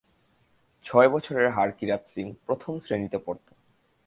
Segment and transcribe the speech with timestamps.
[0.85, 3.47] ছয় বছরের হারকিরাত সিং প্রথম শ্রেণিতে পড়ত।